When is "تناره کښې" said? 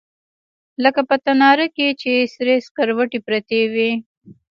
1.25-1.87